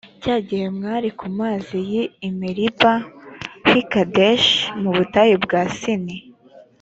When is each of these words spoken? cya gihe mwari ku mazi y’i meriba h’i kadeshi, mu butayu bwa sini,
cya 0.21 0.35
gihe 0.47 0.65
mwari 0.77 1.09
ku 1.19 1.27
mazi 1.39 1.77
y’i 1.91 2.29
meriba 2.39 2.93
h’i 3.67 3.81
kadeshi, 3.91 4.61
mu 4.81 4.89
butayu 4.97 5.35
bwa 5.45 5.61
sini, 5.79 6.17